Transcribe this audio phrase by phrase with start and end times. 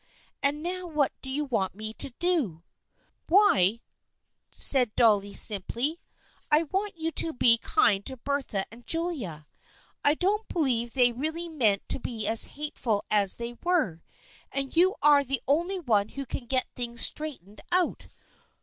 [0.41, 2.63] And now what do you want me to do?""
[3.29, 3.81] Why,"
[4.49, 5.99] said Dolly simply,"
[6.51, 9.45] I want you to be kind to Bertha and Julia.
[10.03, 14.01] I don't believe they really meant to be as hateful as they were,
[14.51, 18.07] and you are the only one who can get things straightened out.